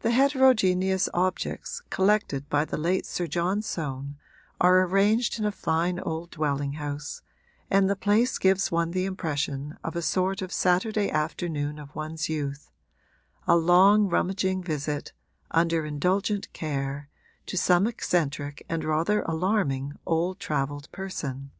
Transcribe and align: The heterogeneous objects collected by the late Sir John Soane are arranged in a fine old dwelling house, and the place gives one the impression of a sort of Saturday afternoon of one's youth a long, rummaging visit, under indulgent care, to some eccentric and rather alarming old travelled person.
The 0.00 0.10
heterogeneous 0.10 1.08
objects 1.14 1.80
collected 1.88 2.50
by 2.50 2.66
the 2.66 2.76
late 2.76 3.06
Sir 3.06 3.26
John 3.26 3.62
Soane 3.62 4.18
are 4.60 4.82
arranged 4.82 5.38
in 5.38 5.46
a 5.46 5.50
fine 5.50 5.98
old 6.00 6.32
dwelling 6.32 6.74
house, 6.74 7.22
and 7.70 7.88
the 7.88 7.96
place 7.96 8.36
gives 8.36 8.70
one 8.70 8.90
the 8.90 9.06
impression 9.06 9.78
of 9.82 9.96
a 9.96 10.02
sort 10.02 10.42
of 10.42 10.52
Saturday 10.52 11.10
afternoon 11.10 11.78
of 11.78 11.94
one's 11.94 12.28
youth 12.28 12.70
a 13.46 13.56
long, 13.56 14.06
rummaging 14.10 14.64
visit, 14.64 15.14
under 15.50 15.86
indulgent 15.86 16.52
care, 16.52 17.08
to 17.46 17.56
some 17.56 17.86
eccentric 17.86 18.66
and 18.68 18.84
rather 18.84 19.22
alarming 19.22 19.94
old 20.04 20.38
travelled 20.38 20.92
person. 20.92 21.52